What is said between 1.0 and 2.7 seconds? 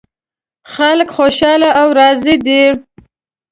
خوشحال او راضي دي